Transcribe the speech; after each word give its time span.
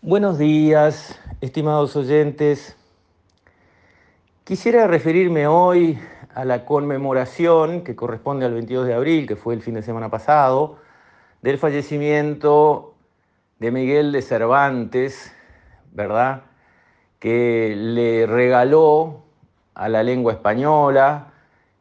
Buenos 0.00 0.38
días, 0.38 1.18
estimados 1.40 1.96
oyentes. 1.96 2.76
Quisiera 4.44 4.86
referirme 4.86 5.48
hoy 5.48 5.98
a 6.36 6.44
la 6.44 6.64
conmemoración 6.64 7.82
que 7.82 7.96
corresponde 7.96 8.46
al 8.46 8.54
22 8.54 8.86
de 8.86 8.94
abril, 8.94 9.26
que 9.26 9.34
fue 9.34 9.54
el 9.54 9.60
fin 9.60 9.74
de 9.74 9.82
semana 9.82 10.08
pasado, 10.08 10.78
del 11.42 11.58
fallecimiento 11.58 12.94
de 13.58 13.72
Miguel 13.72 14.12
de 14.12 14.22
Cervantes, 14.22 15.34
¿verdad? 15.90 16.44
Que 17.18 17.74
le 17.76 18.28
regaló 18.28 19.24
a 19.74 19.88
la 19.88 20.04
lengua 20.04 20.32
española 20.32 21.32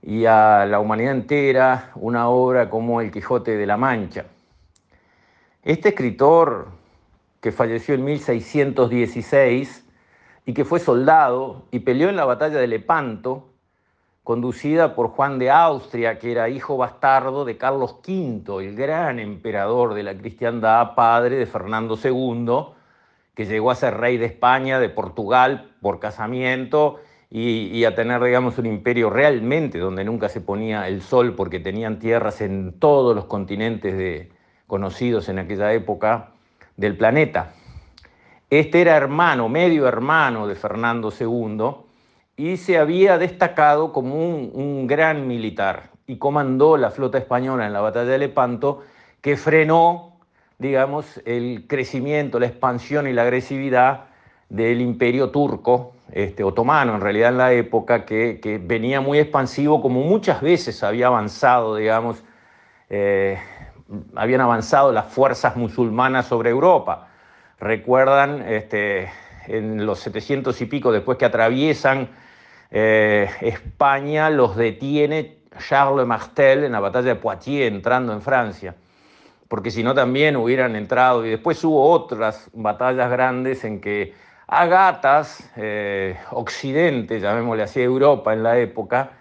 y 0.01 0.25
a 0.25 0.65
la 0.65 0.79
humanidad 0.79 1.11
entera 1.11 1.91
una 1.93 2.29
obra 2.29 2.67
como 2.67 2.99
El 2.99 3.11
Quijote 3.11 3.57
de 3.57 3.67
la 3.67 3.77
Mancha. 3.77 4.25
Este 5.61 5.89
escritor, 5.89 6.69
que 7.41 7.51
falleció 7.51 7.95
en 7.95 8.03
1616 8.03 9.85
y 10.45 10.53
que 10.53 10.65
fue 10.65 10.79
soldado 10.79 11.65
y 11.71 11.79
peleó 11.79 12.09
en 12.09 12.15
la 12.15 12.25
batalla 12.25 12.57
de 12.57 12.67
Lepanto, 12.67 13.49
conducida 14.23 14.95
por 14.95 15.09
Juan 15.09 15.39
de 15.39 15.51
Austria, 15.51 16.19
que 16.19 16.31
era 16.31 16.49
hijo 16.49 16.77
bastardo 16.77 17.45
de 17.45 17.57
Carlos 17.57 17.97
V, 18.05 18.65
el 18.65 18.75
gran 18.75 19.19
emperador 19.19 19.93
de 19.93 20.03
la 20.03 20.17
cristiandad, 20.17 20.95
padre 20.95 21.37
de 21.37 21.45
Fernando 21.45 21.97
II, 22.01 22.73
que 23.33 23.45
llegó 23.45 23.71
a 23.71 23.75
ser 23.75 23.97
rey 23.97 24.17
de 24.17 24.25
España, 24.25 24.79
de 24.79 24.89
Portugal 24.89 25.71
por 25.81 25.99
casamiento 25.99 26.99
y, 27.29 27.83
a 27.83 27.93
tener, 27.93 28.23
digamos, 28.23 28.57
un 28.57 28.65
imperio 28.65 29.09
realmente 29.09 29.79
donde 29.79 30.03
nunca 30.03 30.29
se 30.29 30.41
ponía 30.41 30.87
el 30.87 31.01
sol 31.01 31.35
porque 31.35 31.59
tenían 31.59 31.99
tierras 31.99 32.41
en 32.41 32.79
todos 32.79 33.15
los 33.15 33.25
continentes 33.25 34.29
conocidos 34.65 35.29
en 35.29 35.39
aquella 35.39 35.73
época 35.73 36.31
del 36.77 36.95
planeta. 36.95 37.53
Este 38.49 38.79
era 38.79 38.95
hermano, 38.95 39.49
medio 39.49 39.87
hermano 39.87 40.47
de 40.47 40.55
Fernando 40.55 41.11
II, 41.11 41.85
y 42.37 42.57
se 42.57 42.77
había 42.77 43.17
destacado 43.17 43.91
como 43.91 44.15
un, 44.15 44.87
gran 44.87 45.27
militar 45.27 45.89
y 46.05 46.17
comandó 46.17 46.77
la 46.77 46.91
flota 46.91 47.17
española 47.17 47.65
en 47.65 47.73
la 47.73 47.81
batalla 47.81 48.11
de 48.11 48.19
Lepanto, 48.19 48.83
que 49.19 49.35
frenó, 49.35 50.19
digamos, 50.59 51.19
el 51.25 51.65
crecimiento, 51.67 52.39
la 52.39 52.45
expansión 52.45 53.07
y 53.07 53.13
la 53.13 53.23
agresividad 53.23 54.05
del 54.47 54.79
imperio 54.79 55.29
turco, 55.29 55.93
este, 56.11 56.43
otomano 56.43 56.95
en 56.95 57.01
realidad 57.01 57.31
en 57.31 57.37
la 57.37 57.51
época, 57.51 58.05
que, 58.05 58.61
venía 58.63 59.01
muy 59.01 59.19
expansivo, 59.19 59.81
como 59.81 60.03
muchas 60.03 60.41
veces 60.41 60.83
había 60.83 61.07
avanzado, 61.07 61.75
digamos, 61.75 62.23
eh, 62.89 63.39
habían 64.15 64.41
avanzado 64.41 64.91
las 64.91 65.05
fuerzas 65.05 65.55
musulmanas 65.55 66.27
sobre 66.27 66.49
Europa. 66.49 67.07
Recuerdan, 67.59 68.41
este, 68.41 69.09
en 69.47 69.85
los 69.85 69.99
700 69.99 70.59
y 70.61 70.65
pico, 70.65 70.91
después 70.91 71.17
que 71.17 71.25
atraviesan 71.25 72.09
eh, 72.69 73.29
España 73.41 74.29
los 74.29 74.55
detiene 74.55 75.37
Charles 75.67 76.05
Martel 76.05 76.63
en 76.65 76.73
la 76.73 76.79
batalla 76.79 77.09
de 77.09 77.15
Poitiers, 77.15 77.73
entrando 77.73 78.13
en 78.13 78.21
Francia, 78.21 78.75
porque 79.47 79.71
si 79.71 79.83
no 79.83 79.93
también 79.93 80.35
hubieran 80.35 80.75
entrado, 80.75 81.25
y 81.25 81.29
después 81.29 81.63
hubo 81.63 81.89
otras 81.89 82.49
batallas 82.53 83.09
grandes 83.09 83.63
en 83.63 83.79
que 83.79 84.13
Agatas, 84.49 85.51
eh, 85.57 86.17
Occidente, 86.31 87.19
llamémosle 87.19 87.63
así, 87.63 87.81
Europa 87.81 88.31
en 88.31 88.43
la 88.43 88.57
época, 88.57 89.11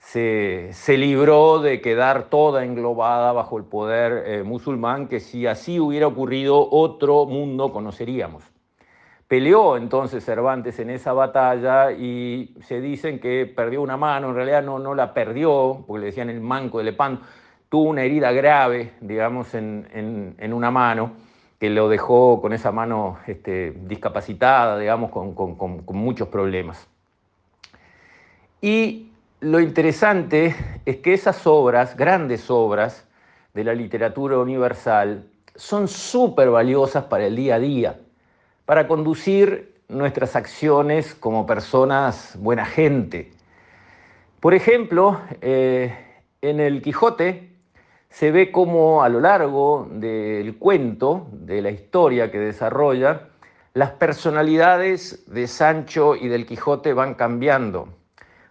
se, 0.00 0.96
libró 0.96 1.60
de 1.60 1.80
quedar 1.80 2.24
toda 2.24 2.64
englobada 2.64 3.32
bajo 3.32 3.58
el 3.58 3.64
poder 3.64 4.24
eh, 4.26 4.42
musulmán, 4.42 5.06
que 5.08 5.20
si 5.20 5.46
así 5.46 5.78
hubiera 5.78 6.06
ocurrido, 6.06 6.68
otro 6.70 7.26
mundo 7.26 7.72
conoceríamos. 7.72 8.42
Peleó 9.28 9.76
entonces 9.76 10.24
Cervantes 10.24 10.80
en 10.80 10.90
esa 10.90 11.12
batalla 11.12 11.92
y 11.92 12.56
se 12.62 12.80
dicen 12.80 13.20
que 13.20 13.46
perdió 13.46 13.82
una 13.82 13.96
mano, 13.96 14.30
en 14.30 14.34
realidad 14.34 14.64
no, 14.64 14.80
no 14.80 14.94
la 14.94 15.14
perdió, 15.14 15.84
porque 15.86 16.00
le 16.00 16.06
decían 16.06 16.30
el 16.30 16.40
manco 16.40 16.78
de 16.78 16.84
Lepanto, 16.84 17.24
tuvo 17.68 17.90
una 17.90 18.02
herida 18.02 18.32
grave, 18.32 18.94
digamos, 19.00 19.54
en, 19.54 20.52
una 20.52 20.72
mano, 20.72 21.12
que 21.60 21.70
lo 21.70 21.88
dejó 21.88 22.40
con 22.40 22.52
esa 22.52 22.72
mano 22.72 23.18
este, 23.28 23.72
discapacitada, 23.82 24.76
digamos, 24.78 25.12
con, 25.12 25.34
con 25.34 25.96
muchos 25.96 26.26
problemas. 26.26 26.88
Y 28.60 29.09
lo 29.40 29.60
interesante 29.60 30.54
es 30.84 30.98
que 30.98 31.14
esas 31.14 31.46
obras, 31.46 31.96
grandes 31.96 32.50
obras 32.50 33.06
de 33.54 33.64
la 33.64 33.74
literatura 33.74 34.38
universal, 34.38 35.24
son 35.54 35.88
súper 35.88 36.50
valiosas 36.50 37.04
para 37.04 37.26
el 37.26 37.36
día 37.36 37.56
a 37.56 37.58
día 37.58 38.00
para 38.64 38.86
conducir 38.86 39.74
nuestras 39.88 40.36
acciones 40.36 41.14
como 41.14 41.46
personas 41.46 42.36
buena 42.38 42.64
gente. 42.64 43.32
Por 44.38 44.54
ejemplo, 44.54 45.20
eh, 45.40 45.92
en 46.40 46.60
el 46.60 46.80
Quijote 46.80 47.50
se 48.10 48.30
ve 48.30 48.52
cómo 48.52 49.02
a 49.02 49.08
lo 49.08 49.20
largo 49.20 49.88
del 49.90 50.56
cuento, 50.56 51.26
de 51.32 51.62
la 51.62 51.70
historia 51.70 52.30
que 52.30 52.38
desarrolla, 52.38 53.28
las 53.74 53.90
personalidades 53.90 55.24
de 55.26 55.46
Sancho 55.46 56.14
y 56.14 56.28
del 56.28 56.46
Quijote 56.46 56.92
van 56.92 57.14
cambiando. 57.14 57.88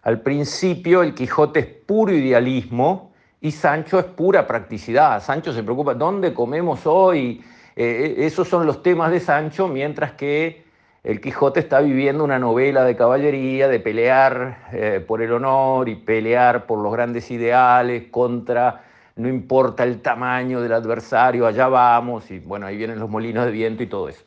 Al 0.04 0.22
principio 0.22 1.04
el 1.04 1.14
Quijote 1.14 1.60
es 1.60 1.66
puro 1.66 2.14
idealismo 2.14 3.12
y 3.42 3.52
Sancho 3.52 4.00
es 4.00 4.06
pura 4.06 4.48
practicidad. 4.48 5.22
Sancho 5.22 5.54
se 5.54 5.64
preocupa, 5.64 5.94
¿dónde 5.94 6.34
comemos 6.34 6.86
hoy? 6.86 7.44
Eh, 7.76 8.16
eh, 8.18 8.26
esos 8.26 8.48
son 8.48 8.66
los 8.66 8.82
temas 8.82 9.12
de 9.12 9.20
Sancho, 9.20 9.68
mientras 9.68 10.14
que 10.14 10.64
el 11.04 11.22
Quijote 11.22 11.62
está 11.62 11.80
viviendo 11.80 12.24
una 12.24 12.40
novela 12.40 12.84
de 12.84 12.96
caballería, 12.96 13.68
de 13.68 13.80
pelear 13.80 14.68
eh, 14.74 15.04
por 15.06 15.22
el 15.22 15.32
honor 15.32 15.88
y 15.88 15.96
pelear 15.96 16.66
por 16.66 16.80
los 16.80 16.92
grandes 16.92 17.32
ideales 17.32 18.08
contra, 18.12 18.84
no 19.16 19.30
importa 19.30 19.84
el 19.84 20.02
tamaño 20.02 20.62
del 20.62 20.74
adversario, 20.74 21.48
allá 21.48 21.68
vamos, 21.70 22.30
y 22.32 22.40
bueno, 22.40 22.66
ahí 22.66 22.76
vienen 22.76 23.00
los 23.00 23.10
molinos 23.10 23.46
de 23.46 23.52
viento 23.52 23.84
y 23.84 23.88
todo 23.88 24.10
eso. 24.10 24.24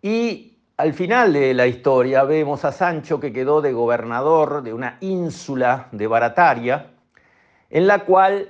Y 0.00 0.53
al 0.76 0.92
final 0.92 1.32
de 1.32 1.54
la 1.54 1.66
historia 1.68 2.24
vemos 2.24 2.64
a 2.64 2.72
Sancho 2.72 3.20
que 3.20 3.32
quedó 3.32 3.62
de 3.62 3.72
gobernador 3.72 4.62
de 4.62 4.72
una 4.72 4.98
ínsula 5.00 5.86
de 5.92 6.08
Barataria, 6.08 6.90
en 7.70 7.86
la 7.86 8.00
cual 8.00 8.48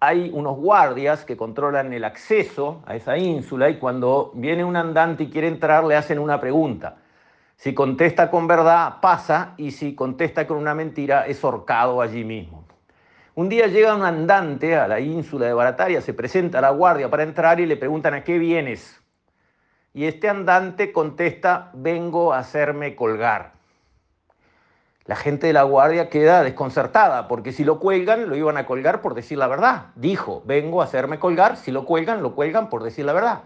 hay 0.00 0.30
unos 0.34 0.56
guardias 0.56 1.24
que 1.24 1.36
controlan 1.36 1.92
el 1.92 2.04
acceso 2.04 2.82
a 2.84 2.96
esa 2.96 3.16
ínsula 3.16 3.70
y 3.70 3.78
cuando 3.78 4.32
viene 4.34 4.64
un 4.64 4.76
andante 4.76 5.24
y 5.24 5.30
quiere 5.30 5.46
entrar 5.46 5.84
le 5.84 5.94
hacen 5.94 6.18
una 6.18 6.40
pregunta. 6.40 6.96
Si 7.56 7.72
contesta 7.72 8.28
con 8.28 8.48
verdad, 8.48 8.96
pasa 9.00 9.54
y 9.56 9.70
si 9.70 9.94
contesta 9.94 10.46
con 10.46 10.58
una 10.58 10.74
mentira, 10.74 11.26
es 11.26 11.42
horcado 11.44 12.02
allí 12.02 12.24
mismo. 12.24 12.64
Un 13.36 13.48
día 13.48 13.68
llega 13.68 13.94
un 13.94 14.02
andante 14.02 14.76
a 14.76 14.88
la 14.88 14.98
ínsula 14.98 15.46
de 15.46 15.54
Barataria, 15.54 16.00
se 16.00 16.12
presenta 16.12 16.58
a 16.58 16.62
la 16.62 16.70
guardia 16.70 17.08
para 17.08 17.22
entrar 17.22 17.60
y 17.60 17.66
le 17.66 17.76
preguntan 17.76 18.14
a 18.14 18.24
qué 18.24 18.36
vienes. 18.38 19.00
Y 19.96 20.04
este 20.04 20.28
andante 20.28 20.92
contesta, 20.92 21.70
vengo 21.72 22.34
a 22.34 22.40
hacerme 22.40 22.94
colgar. 22.94 23.52
La 25.06 25.16
gente 25.16 25.46
de 25.46 25.54
la 25.54 25.62
guardia 25.62 26.10
queda 26.10 26.42
desconcertada, 26.42 27.28
porque 27.28 27.50
si 27.50 27.64
lo 27.64 27.80
cuelgan, 27.80 28.28
lo 28.28 28.36
iban 28.36 28.58
a 28.58 28.66
colgar 28.66 29.00
por 29.00 29.14
decir 29.14 29.38
la 29.38 29.46
verdad. 29.46 29.86
Dijo, 29.94 30.42
vengo 30.44 30.82
a 30.82 30.84
hacerme 30.84 31.18
colgar, 31.18 31.56
si 31.56 31.72
lo 31.72 31.86
cuelgan, 31.86 32.22
lo 32.22 32.34
cuelgan 32.34 32.68
por 32.68 32.82
decir 32.82 33.06
la 33.06 33.14
verdad. 33.14 33.44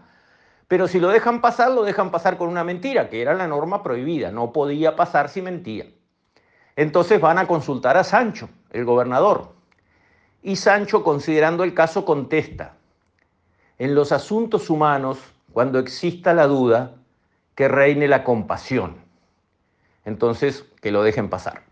Pero 0.66 0.88
si 0.88 0.98
lo 0.98 1.10
dejan 1.10 1.40
pasar, 1.40 1.70
lo 1.70 1.84
dejan 1.84 2.10
pasar 2.10 2.36
con 2.36 2.48
una 2.48 2.64
mentira, 2.64 3.08
que 3.08 3.22
era 3.22 3.32
la 3.34 3.46
norma 3.46 3.84
prohibida, 3.84 4.32
no 4.32 4.52
podía 4.52 4.96
pasar 4.96 5.28
si 5.28 5.42
mentía. 5.42 5.86
Entonces 6.74 7.20
van 7.20 7.38
a 7.38 7.46
consultar 7.46 7.96
a 7.96 8.02
Sancho, 8.02 8.48
el 8.72 8.84
gobernador. 8.84 9.52
Y 10.42 10.56
Sancho, 10.56 11.04
considerando 11.04 11.62
el 11.62 11.74
caso, 11.74 12.04
contesta, 12.04 12.74
en 13.78 13.94
los 13.94 14.10
asuntos 14.10 14.68
humanos, 14.68 15.20
cuando 15.52 15.78
exista 15.78 16.34
la 16.34 16.46
duda, 16.46 16.94
que 17.54 17.68
reine 17.68 18.08
la 18.08 18.24
compasión 18.24 19.10
entonces 20.04 20.64
que 20.80 20.90
lo 20.90 21.02
dejen 21.02 21.28
pasar. 21.28 21.62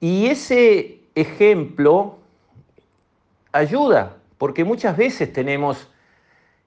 Y 0.00 0.26
ese 0.26 1.00
ejemplo 1.14 2.18
ayuda, 3.52 4.16
porque 4.38 4.64
muchas 4.64 4.96
veces 4.96 5.32
tenemos 5.32 5.90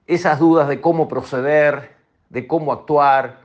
esas 0.06 0.38
dudas 0.38 0.68
de 0.68 0.80
cómo 0.80 1.08
proceder, 1.08 1.96
de 2.30 2.46
cómo 2.46 2.72
actuar, 2.72 3.40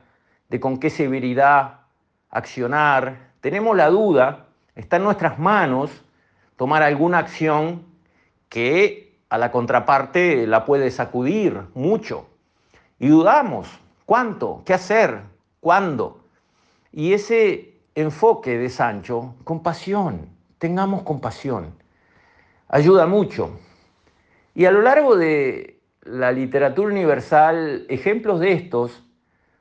de 0.48 0.60
con 0.60 0.78
qué 0.78 0.90
severidad 0.90 1.80
accionar. 2.30 3.32
Tenemos 3.40 3.76
la 3.76 3.90
duda, 3.90 4.46
está 4.74 4.96
en 4.96 5.04
nuestras 5.04 5.38
manos 5.38 5.90
tomar 6.56 6.82
alguna 6.82 7.18
acción 7.18 7.84
que 8.48 9.18
a 9.28 9.38
la 9.38 9.50
contraparte 9.50 10.46
la 10.46 10.64
puede 10.64 10.90
sacudir 10.90 11.60
mucho. 11.74 12.28
Y 13.04 13.08
dudamos, 13.08 13.68
¿cuánto? 14.06 14.62
¿Qué 14.64 14.72
hacer? 14.72 15.24
¿Cuándo? 15.60 16.24
Y 16.90 17.12
ese 17.12 17.74
enfoque 17.94 18.56
de 18.56 18.70
Sancho, 18.70 19.34
compasión, 19.44 20.30
tengamos 20.56 21.02
compasión, 21.02 21.74
ayuda 22.66 23.06
mucho. 23.06 23.60
Y 24.54 24.64
a 24.64 24.70
lo 24.70 24.80
largo 24.80 25.16
de 25.16 25.80
la 26.00 26.32
literatura 26.32 26.88
universal 26.88 27.84
ejemplos 27.90 28.40
de 28.40 28.52
estos, 28.52 29.04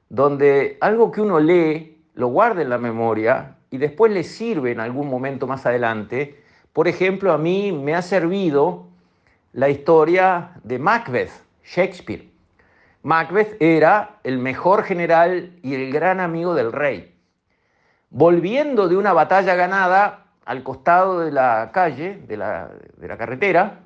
donde 0.07 0.78
algo 0.80 1.12
que 1.12 1.19
uno 1.19 1.42
lee 1.42 2.01
lo 2.13 2.28
guarda 2.28 2.62
en 2.62 2.69
la 2.69 2.78
memoria 2.78 3.57
y 3.72 3.78
después 3.78 4.13
le 4.13 4.24
sirve 4.24 4.72
en 4.72 4.80
algún 4.80 5.10
momento 5.10 5.48
más 5.48 5.66
adelante. 5.66 6.42
Por 6.72 6.88
ejemplo, 6.88 7.34
a 7.34 7.38
mí 7.38 7.74
me 7.74 7.94
ha 7.94 8.04
servido 8.04 8.88
la 9.51 9.68
historia 9.68 10.51
de 10.63 10.80
Macbeth, 10.80 11.31
Shakespeare. 11.66 12.32
Macbeth 13.03 13.61
era 13.61 14.19
el 14.23 14.38
mejor 14.38 14.83
general 14.83 15.59
y 15.61 15.75
el 15.75 15.91
gran 15.91 16.21
amigo 16.21 16.55
del 16.55 16.71
rey. 16.71 17.13
Volviendo 18.09 18.88
de 18.88 18.95
una 18.95 19.11
batalla 19.11 19.55
ganada 19.55 20.27
al 20.45 20.63
costado 20.63 21.19
de 21.19 21.31
la 21.31 21.71
calle, 21.73 22.23
de 22.27 22.38
la, 22.38 22.69
carretera, 23.17 23.81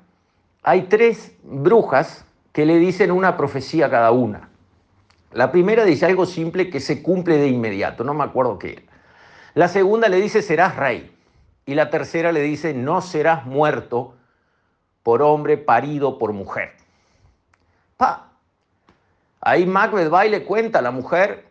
hay 0.62 0.82
tres 0.82 1.36
brujas 1.42 2.24
que 2.52 2.64
le 2.64 2.78
dicen 2.78 3.10
una 3.10 3.36
profecía 3.36 3.90
cada 3.90 4.12
una. 4.12 4.50
La 5.32 5.50
primera 5.50 5.84
dice 5.84 6.06
algo 6.06 6.24
simple 6.24 6.70
que 6.70 6.78
se 6.78 7.02
cumple 7.02 7.38
de 7.38 7.48
inmediato, 7.48 8.04
no 8.04 8.14
me 8.14 8.22
acuerdo 8.22 8.58
qué 8.58 8.72
era. 8.72 8.82
La 9.54 9.66
segunda 9.66 10.08
le 10.08 10.20
dice 10.20 10.42
serás 10.42 10.76
rey. 10.76 11.12
Y 11.66 11.74
la 11.74 11.90
tercera 11.90 12.30
le 12.30 12.40
dice 12.40 12.72
no 12.72 13.00
serás 13.00 13.44
muerto 13.44 14.14
por 15.02 15.22
hombre 15.22 15.58
parido 15.58 16.18
por 16.18 16.32
mujer. 16.32 16.70
Ahí 19.48 19.64
Macbeth 19.64 20.12
va 20.12 20.26
y 20.26 20.28
le 20.28 20.44
cuenta 20.44 20.80
a 20.80 20.82
la 20.82 20.90
mujer 20.90 21.48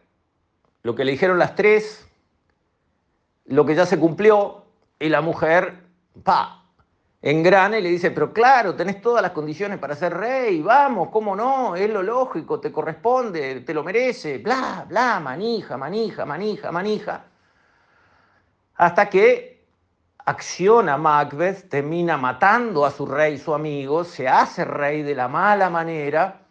lo 0.84 0.94
que 0.94 1.04
le 1.04 1.14
dijeron 1.14 1.40
las 1.40 1.56
tres, 1.56 2.08
lo 3.46 3.66
que 3.66 3.74
ya 3.74 3.88
se 3.88 4.00
cumplió, 4.00 4.66
y 5.00 5.10
la 5.10 5.22
mujer, 5.22 5.84
pa, 6.24 6.64
engrana 7.24 7.80
y 7.80 7.82
le 7.82 7.90
dice, 7.90 8.12
pero 8.12 8.32
claro, 8.34 8.76
tenés 8.76 9.02
todas 9.02 9.24
las 9.24 9.32
condiciones 9.32 9.80
para 9.80 9.96
ser 9.96 10.16
rey, 10.16 10.62
vamos, 10.62 11.10
¿cómo 11.10 11.36
no? 11.36 11.76
Es 11.76 11.90
lo 11.90 12.04
lógico, 12.04 12.60
te 12.60 12.72
corresponde, 12.72 13.62
te 13.62 13.74
lo 13.74 13.84
merece, 13.84 14.38
bla, 14.38 14.86
bla, 14.88 15.20
manija, 15.20 15.76
manija, 15.76 16.24
manija, 16.24 16.72
manija. 16.72 17.26
Hasta 18.76 19.10
que 19.10 19.66
acciona 20.24 20.98
Macbeth, 20.98 21.68
termina 21.68 22.16
matando 22.16 22.86
a 22.86 22.92
su 22.92 23.08
rey, 23.08 23.40
su 23.40 23.56
amigo, 23.56 24.04
se 24.04 24.28
hace 24.28 24.66
rey 24.66 25.02
de 25.02 25.16
la 25.16 25.28
mala 25.28 25.72
manera, 25.72 26.47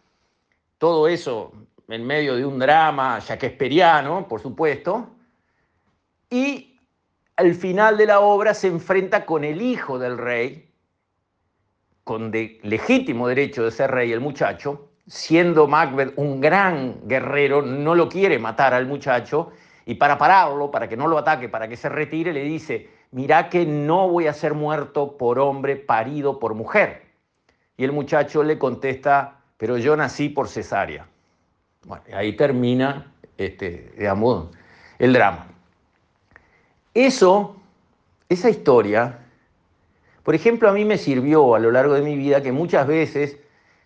todo 0.77 1.07
eso 1.07 1.51
en 1.87 2.05
medio 2.05 2.35
de 2.35 2.45
un 2.45 2.59
drama 2.59 3.19
shakespeariano, 3.19 4.27
por 4.27 4.41
supuesto, 4.41 5.09
y 6.29 6.77
al 7.37 7.53
final 7.55 7.97
de 7.97 8.05
la 8.07 8.19
obra 8.19 8.53
se 8.53 8.67
enfrenta 8.67 9.25
con 9.25 9.43
el 9.43 9.61
hijo 9.61 9.97
del 9.97 10.17
rey, 10.17 10.69
con 12.03 12.31
legítimo 12.31 13.27
derecho 13.27 13.63
de 13.63 13.71
ser 13.71 13.91
rey 13.91 14.11
el 14.11 14.19
muchacho, 14.19 14.89
siendo 15.07 15.67
Macbeth 15.67 16.13
un 16.17 16.41
gran 16.41 17.07
guerrero, 17.07 17.61
no 17.61 17.95
lo 17.95 18.09
quiere 18.09 18.39
matar 18.39 18.73
al 18.73 18.85
muchacho, 18.85 19.51
y 19.85 19.95
para 19.95 20.17
pararlo, 20.17 20.69
para 20.69 20.89
que 20.89 20.97
no 20.97 21.07
lo 21.07 21.17
ataque, 21.17 21.47
para 21.47 21.69
que 21.69 21.77
se 21.77 21.87
retire, 21.87 22.33
le 22.33 22.43
dice, 22.43 22.89
mirá 23.11 23.49
que 23.49 23.65
no 23.65 24.09
voy 24.09 24.27
a 24.27 24.33
ser 24.33 24.53
muerto 24.53 25.15
por 25.17 25.39
hombre 25.39 25.77
parido 25.77 26.39
por 26.39 26.55
mujer. 26.55 27.03
Y 27.77 27.85
el 27.85 27.93
muchacho 27.93 28.43
le 28.43 28.57
contesta, 28.57 29.36
pero 29.57 29.77
yo 29.77 29.95
nací 29.97 30.29
por 30.29 30.47
cesárea. 30.47 31.07
Bueno, 31.83 32.03
ahí 32.13 32.35
termina, 32.35 33.11
este, 33.37 33.93
digamos, 33.97 34.49
el 34.99 35.13
drama. 35.13 35.47
Eso, 36.93 37.55
esa 38.29 38.49
historia, 38.49 39.19
por 40.23 40.35
ejemplo, 40.35 40.69
a 40.69 40.73
mí 40.73 40.83
me 40.83 40.97
sirvió 40.97 41.55
a 41.55 41.59
lo 41.59 41.71
largo 41.71 41.93
de 41.93 42.01
mi 42.01 42.15
vida 42.15 42.41
que 42.41 42.51
muchas 42.51 42.87
veces 42.87 43.37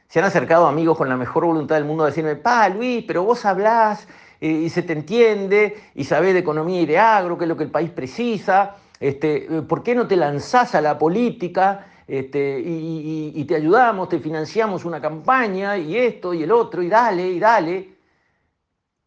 se 0.08 0.20
han 0.20 0.26
acercado 0.26 0.68
amigos 0.68 0.98
con 0.98 1.08
la 1.08 1.16
mejor 1.16 1.46
voluntad 1.46 1.76
del 1.76 1.86
mundo 1.86 2.04
a 2.04 2.08
decirme, 2.08 2.36
pa, 2.36 2.68
Luis, 2.70 3.04
pero 3.08 3.24
vos 3.24 3.46
hablás 3.46 4.08
eh, 4.42 4.50
y 4.50 4.70
se 4.70 4.82
te 4.82 4.94
entiende 4.94 5.78
y 5.96 6.04
sabés 6.04 6.34
de 6.34 6.40
economía 6.40 6.82
y 6.82 6.86
de 6.86 6.98
agro, 6.98 7.38
que 7.38 7.46
es 7.46 7.48
lo 7.48 7.56
que 7.56 7.64
el 7.64 7.72
país 7.72 7.92
precisa, 7.92 8.76
este, 9.00 9.46
eh, 9.46 9.62
¿por 9.62 9.84
qué 9.84 9.96
no 9.96 10.08
te 10.08 10.16
lanzás 10.16 10.76
a 10.76 10.82
la 10.82 10.98
política 10.98 11.88
este, 12.12 12.60
y, 12.60 13.32
y 13.34 13.46
te 13.46 13.56
ayudamos, 13.56 14.10
te 14.10 14.20
financiamos 14.20 14.84
una 14.84 15.00
campaña 15.00 15.78
y 15.78 15.96
esto 15.96 16.34
y 16.34 16.44
el 16.44 16.52
otro 16.52 16.84
y 16.84 16.90
dale 16.90 17.26
y 17.26 17.40
dale? 17.40 17.96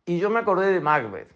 Y 0.06 0.18
yo 0.18 0.30
me 0.30 0.40
acordé 0.40 0.72
de 0.72 0.80
Macbeth. 0.80 1.28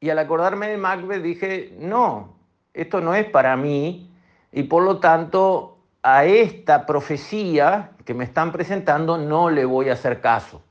Y 0.00 0.08
al 0.08 0.18
acordarme 0.18 0.68
de 0.68 0.78
Macbeth 0.78 1.20
dije, 1.20 1.76
no, 1.78 2.34
esto 2.72 3.02
no 3.02 3.14
es 3.14 3.26
para 3.26 3.58
mí 3.58 4.10
y 4.50 4.62
por 4.62 4.84
lo 4.84 5.00
tanto 5.00 5.76
a 6.02 6.24
esta 6.24 6.86
profecía 6.86 7.90
que 8.06 8.14
me 8.14 8.24
están 8.24 8.50
presentando 8.50 9.18
no 9.18 9.50
le 9.50 9.66
voy 9.66 9.90
a 9.90 9.92
hacer 9.92 10.22
caso. 10.22 10.62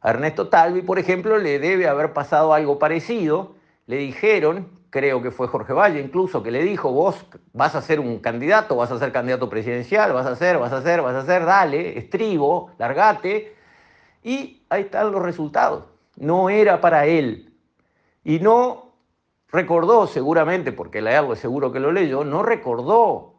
A 0.00 0.10
Ernesto 0.10 0.48
Talvi, 0.48 0.82
por 0.82 0.98
ejemplo, 0.98 1.38
le 1.38 1.60
debe 1.60 1.86
haber 1.86 2.12
pasado 2.12 2.52
algo 2.52 2.80
parecido. 2.80 3.54
Le 3.86 3.98
dijeron, 3.98 4.68
creo 4.90 5.22
que 5.22 5.30
fue 5.30 5.48
Jorge 5.48 5.72
Valle 5.72 6.00
incluso, 6.00 6.42
que 6.42 6.50
le 6.50 6.62
dijo, 6.62 6.90
vos 6.92 7.26
vas 7.52 7.74
a 7.74 7.82
ser 7.82 8.00
un 8.00 8.18
candidato, 8.18 8.76
vas 8.76 8.90
a 8.90 8.98
ser 8.98 9.12
candidato 9.12 9.48
presidencial, 9.48 10.12
vas 10.12 10.26
a 10.26 10.36
ser, 10.36 10.58
vas 10.58 10.72
a 10.72 10.82
ser, 10.82 11.02
vas 11.02 11.14
a 11.14 11.26
ser, 11.26 11.44
dale, 11.44 11.98
estribo, 11.98 12.72
largate. 12.78 13.54
Y 14.22 14.62
ahí 14.68 14.82
están 14.82 15.12
los 15.12 15.22
resultados. 15.22 15.84
No 16.16 16.50
era 16.50 16.80
para 16.80 17.06
él, 17.06 17.48
y 18.24 18.40
no 18.40 18.92
recordó, 19.50 20.06
seguramente, 20.06 20.72
porque 20.72 21.00
leerlo 21.00 21.32
es 21.32 21.38
seguro 21.38 21.72
que 21.72 21.80
lo 21.80 21.92
leyó, 21.92 22.24
no 22.24 22.42
recordó 22.42 23.34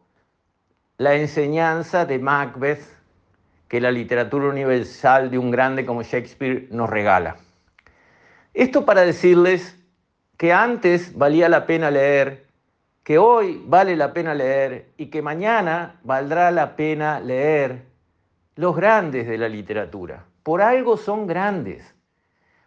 la 0.97 1.15
enseñanza 1.15 2.05
de 2.05 2.17
Macbeth 2.17 2.81
que 3.67 3.79
la 3.79 3.91
literatura 3.91 4.47
universal 4.47 5.29
de 5.29 5.37
un 5.37 5.51
grande 5.51 5.85
como 5.85 6.01
Shakespeare 6.01 6.67
nos 6.71 6.89
regala. 6.89 7.37
Esto 8.55 8.83
para 8.83 9.01
decirles 9.01 9.78
que 10.39 10.53
antes 10.53 11.18
valía 11.18 11.50
la 11.50 11.65
pena 11.65 11.91
leer, 11.91 12.45
que 13.03 13.18
hoy 13.18 13.62
vale 13.65 13.97
la 13.97 14.13
pena 14.13 14.33
leer 14.33 14.88
y 14.95 15.07
que 15.07 15.21
mañana 15.21 16.00
valdrá 16.01 16.50
la 16.50 16.77
pena 16.77 17.19
leer 17.19 17.83
los 18.56 18.74
grandes 18.74 19.27
de 19.27 19.38
la 19.38 19.50
literatura. 19.50 20.24
Por 20.41 20.62
algo 20.62 20.95
son 20.95 21.27
grandes. 21.27 21.94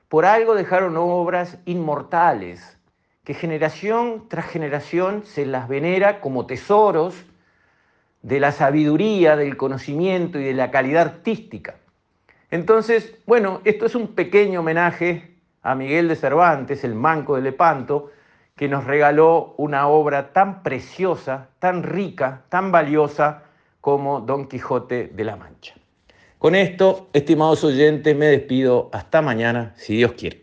Por 0.09 0.27
algo 0.27 0.55
dejaron 0.55 0.99
obras 0.99 1.57
inmortales, 1.65 2.79
que 3.25 3.33
generación 3.33 4.29
tras 4.29 4.49
generación 4.49 5.25
se 5.25 5.47
las 5.47 5.67
venera 5.67 6.21
como 6.21 6.45
tesoros 6.45 7.25
de 8.21 8.39
la 8.39 8.53
sabiduría, 8.53 9.35
del 9.35 9.57
conocimiento 9.57 10.39
y 10.39 10.45
de 10.45 10.53
la 10.53 10.71
calidad 10.71 11.07
artística. 11.07 11.77
Entonces, 12.51 13.17
bueno, 13.25 13.63
esto 13.65 13.87
es 13.87 13.95
un 13.95 14.09
pequeño 14.09 14.61
homenaje 14.61 15.31
a 15.63 15.75
Miguel 15.75 16.09
de 16.09 16.17
Cervantes, 16.17 16.85
el 16.85 16.95
manco 16.95 17.37
de 17.37 17.43
Lepanto, 17.43 18.11
que 18.57 18.69
nos 18.69 18.85
regaló 18.85 19.55
una 19.57 19.89
obra 19.89 20.33
tan 20.33 20.63
preciosa, 20.63 21.49
tan 21.59 21.83
rica, 21.83 22.43
tan 22.49 22.71
valiosa 22.71 23.45
como 23.81 24.21
Don 24.21 24.47
Quijote 24.47 25.09
de 25.09 25.25
la 25.25 25.37
Mancha. 25.37 25.75
Con 26.39 26.55
esto, 26.55 27.09
estimados 27.13 27.63
oyentes, 27.65 28.17
me 28.17 28.27
despido. 28.27 28.91
Hasta 28.93 29.23
mañana, 29.23 29.73
si 29.77 29.97
Dios 29.97 30.13
quiere. 30.13 30.42